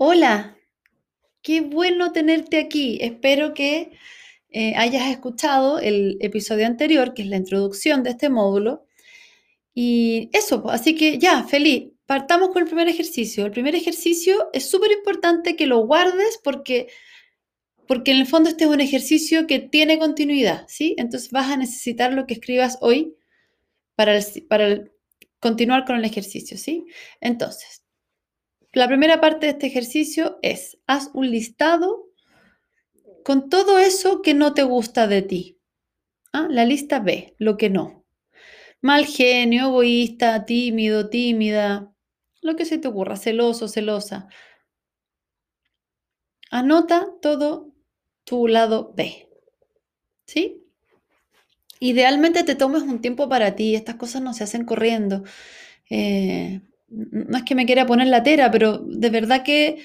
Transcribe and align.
Hola, 0.00 0.56
qué 1.42 1.60
bueno 1.60 2.12
tenerte 2.12 2.58
aquí. 2.58 2.98
Espero 3.00 3.52
que 3.52 3.90
eh, 4.50 4.74
hayas 4.76 5.10
escuchado 5.10 5.80
el 5.80 6.18
episodio 6.20 6.66
anterior, 6.66 7.14
que 7.14 7.22
es 7.22 7.28
la 7.28 7.36
introducción 7.36 8.04
de 8.04 8.10
este 8.10 8.28
módulo. 8.30 8.86
Y 9.74 10.30
eso, 10.32 10.62
pues, 10.62 10.80
así 10.80 10.94
que 10.94 11.18
ya, 11.18 11.44
feliz. 11.44 11.92
Partamos 12.06 12.50
con 12.50 12.62
el 12.62 12.68
primer 12.68 12.88
ejercicio. 12.88 13.46
El 13.46 13.52
primer 13.52 13.74
ejercicio 13.74 14.50
es 14.52 14.70
súper 14.70 14.92
importante 14.92 15.56
que 15.56 15.66
lo 15.66 15.80
guardes 15.86 16.38
porque, 16.44 16.88
porque 17.88 18.12
en 18.12 18.18
el 18.18 18.26
fondo 18.26 18.50
este 18.50 18.64
es 18.64 18.70
un 18.70 18.80
ejercicio 18.80 19.48
que 19.48 19.58
tiene 19.60 19.98
continuidad, 19.98 20.66
¿sí? 20.68 20.94
Entonces 20.98 21.32
vas 21.32 21.50
a 21.50 21.56
necesitar 21.56 22.12
lo 22.12 22.26
que 22.26 22.34
escribas 22.34 22.78
hoy 22.82 23.16
para, 23.96 24.20
para 24.48 24.84
continuar 25.40 25.84
con 25.86 25.96
el 25.96 26.04
ejercicio, 26.04 26.56
¿sí? 26.56 26.86
Entonces, 27.20 27.82
la 28.78 28.86
primera 28.86 29.20
parte 29.20 29.46
de 29.46 29.52
este 29.52 29.66
ejercicio 29.66 30.38
es, 30.40 30.78
haz 30.86 31.10
un 31.12 31.28
listado 31.32 32.06
con 33.24 33.48
todo 33.50 33.80
eso 33.80 34.22
que 34.22 34.34
no 34.34 34.54
te 34.54 34.62
gusta 34.62 35.08
de 35.08 35.22
ti. 35.22 35.58
¿Ah? 36.32 36.46
La 36.48 36.64
lista 36.64 37.00
B, 37.00 37.34
lo 37.38 37.56
que 37.56 37.70
no. 37.70 38.04
Mal 38.80 39.04
genio, 39.04 39.66
egoísta, 39.70 40.44
tímido, 40.44 41.10
tímida, 41.10 41.92
lo 42.40 42.54
que 42.54 42.64
se 42.64 42.78
te 42.78 42.86
ocurra, 42.86 43.16
celoso, 43.16 43.66
celosa. 43.66 44.28
Anota 46.48 47.08
todo 47.20 47.74
tu 48.22 48.46
lado 48.46 48.92
B. 48.96 49.28
¿Sí? 50.24 50.64
Idealmente 51.80 52.44
te 52.44 52.54
tomes 52.54 52.82
un 52.82 53.00
tiempo 53.00 53.28
para 53.28 53.56
ti, 53.56 53.74
estas 53.74 53.96
cosas 53.96 54.22
no 54.22 54.34
se 54.34 54.44
hacen 54.44 54.64
corriendo. 54.64 55.24
Eh, 55.90 56.60
no 56.88 57.36
es 57.36 57.44
que 57.44 57.54
me 57.54 57.66
quiera 57.66 57.86
poner 57.86 58.08
la 58.08 58.22
tera, 58.22 58.50
pero 58.50 58.78
de 58.78 59.10
verdad 59.10 59.42
que 59.44 59.82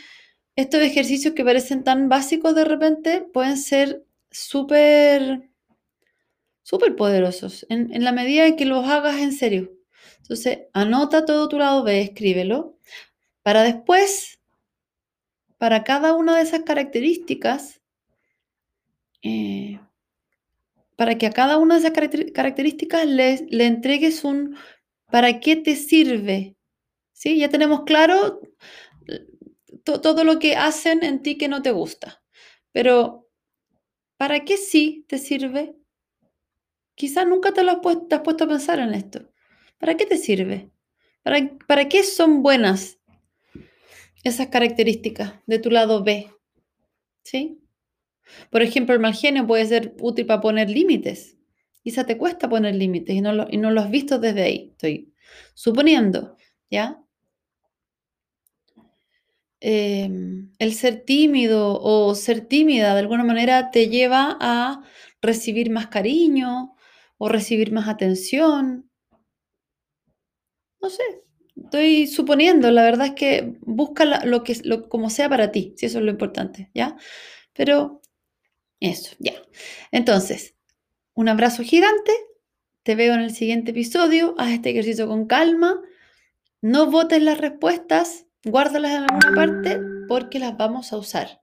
estos 0.55 0.81
ejercicios 0.81 1.33
que 1.33 1.43
parecen 1.43 1.83
tan 1.83 2.09
básicos 2.09 2.55
de 2.55 2.65
repente 2.65 3.21
pueden 3.33 3.57
ser 3.57 4.05
súper, 4.31 5.49
súper 6.61 6.95
poderosos 6.95 7.65
en, 7.69 8.03
la 8.03 8.11
medida 8.11 8.45
en 8.45 8.55
que 8.55 8.65
los 8.65 8.87
hagas 8.87 9.19
en 9.19 9.33
serio. 9.33 9.71
Entonces, 10.19 10.59
anota 10.73 11.25
todo 11.25 11.49
tu 11.49 11.57
lado 11.57 11.83
B, 11.83 12.01
escríbelo, 12.01 12.77
para 13.41 13.63
después, 13.63 14.39
para 15.57 15.83
cada 15.83 16.13
una 16.13 16.37
de 16.37 16.43
esas 16.43 16.61
características, 16.61 17.81
eh, 19.21 19.79
para 20.95 21.17
que 21.17 21.25
a 21.25 21.31
cada 21.31 21.57
una 21.57 21.75
de 21.75 21.79
esas 21.81 22.31
características 22.33 23.05
le 23.07 23.65
entregues 23.65 24.23
un 24.23 24.55
¿para 25.13 25.39
qué 25.39 25.55
te 25.55 25.75
sirve? 25.75 26.55
¿Sí? 27.23 27.37
Ya 27.37 27.47
tenemos 27.47 27.83
claro 27.85 28.41
todo 29.85 30.25
lo 30.25 30.39
que 30.39 30.57
hacen 30.57 31.05
en 31.05 31.21
ti 31.21 31.37
que 31.37 31.47
no 31.47 31.61
te 31.61 31.71
gusta. 31.71 32.21
Pero, 32.73 33.29
¿para 34.17 34.43
qué 34.43 34.57
sí 34.57 35.05
te 35.07 35.17
sirve? 35.17 35.73
Quizás 36.95 37.25
nunca 37.25 37.53
te 37.53 37.63
lo 37.63 37.71
has, 37.71 37.77
puesto, 37.77 38.13
has 38.13 38.23
puesto 38.23 38.43
a 38.43 38.49
pensar 38.49 38.79
en 38.79 38.93
esto. 38.93 39.31
¿Para 39.77 39.95
qué 39.95 40.05
te 40.05 40.17
sirve? 40.17 40.69
¿Para, 41.21 41.49
¿Para 41.65 41.87
qué 41.87 42.03
son 42.03 42.43
buenas 42.43 42.99
esas 44.25 44.47
características 44.47 45.35
de 45.45 45.59
tu 45.59 45.71
lado 45.71 46.03
B? 46.03 46.29
¿Sí? 47.23 47.61
Por 48.49 48.63
ejemplo, 48.63 48.95
el 48.95 48.99
mal 48.99 49.13
genio 49.13 49.47
puede 49.47 49.65
ser 49.65 49.95
útil 50.01 50.25
para 50.25 50.41
poner 50.41 50.69
límites. 50.69 51.37
Quizá 51.83 52.05
te 52.05 52.17
cuesta 52.17 52.49
poner 52.49 52.75
límites 52.75 53.15
y 53.15 53.21
no, 53.21 53.31
lo, 53.31 53.47
y 53.49 53.55
no 53.55 53.69
has 53.79 53.89
visto 53.89 54.19
desde 54.19 54.43
ahí. 54.43 54.67
Estoy 54.71 55.13
suponiendo, 55.53 56.35
¿ya? 56.69 56.99
Em, 59.65 60.51
el 60.59 60.73
ser 60.73 61.05
tímido 61.05 61.79
o 61.81 62.15
ser 62.15 62.41
tímida 62.41 62.93
de 62.93 62.99
alguna 62.99 63.23
manera 63.23 63.71
te 63.71 63.87
lleva 63.87 64.37
a 64.41 64.83
recibir 65.21 65.69
más 65.69 65.87
cariño 65.87 66.75
o 67.17 67.29
recibir 67.29 67.71
más 67.71 67.87
atención. 67.87 68.89
No 70.81 70.89
sé, 70.89 71.03
estoy 71.55 72.07
suponiendo, 72.07 72.71
la 72.71 72.83
verdad 72.83 73.07
es 73.07 73.13
que 73.13 73.53
busca 73.61 74.25
lo 74.25 74.43
que 74.43 74.57
lo, 74.65 74.89
como 74.89 75.09
sea 75.09 75.29
para 75.29 75.49
ti, 75.53 75.73
si 75.77 75.85
eso 75.85 75.99
es 75.99 76.03
lo 76.03 76.11
importante, 76.11 76.69
¿ya? 76.73 76.97
Pero 77.53 78.01
eso, 78.81 79.15
ya. 79.19 79.35
Entonces, 79.91 80.55
un 81.15 81.29
abrazo 81.29 81.63
gigante, 81.63 82.13
te 82.83 82.95
veo 82.95 83.13
en 83.13 83.21
el 83.21 83.35
siguiente 83.35 83.71
episodio, 83.71 84.35
haz 84.37 84.51
este 84.53 84.71
ejercicio 84.71 85.07
con 85.07 85.27
calma, 85.27 85.81
no 86.61 86.91
votes 86.91 87.21
las 87.23 87.39
respuestas, 87.39 88.22
guárdalas 88.45 88.91
en 88.91 89.03
alguna 89.03 89.35
parte 89.35 89.81
porque 90.07 90.39
las 90.39 90.55
vamos 90.57 90.93
a 90.93 90.97
usar. 90.97 91.41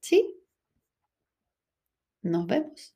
¿Sí? 0.00 0.36
Nos 2.22 2.46
vemos. 2.46 2.94